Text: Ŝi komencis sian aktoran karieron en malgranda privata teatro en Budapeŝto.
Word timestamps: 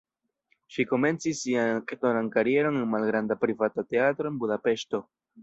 Ŝi 0.77 0.85
komencis 0.91 1.41
sian 1.47 1.69
aktoran 1.81 2.31
karieron 2.37 2.81
en 2.81 2.89
malgranda 2.95 3.39
privata 3.45 3.87
teatro 3.93 4.35
en 4.35 4.43
Budapeŝto. 4.47 5.05